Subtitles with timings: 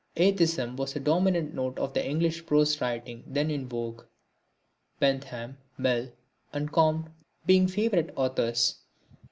[0.15, 4.03] Atheism was the dominant note of the English prose writings then in vogue,
[4.99, 6.11] Bentham, Mill
[6.51, 7.09] and Comte
[7.45, 8.79] being favourite authors.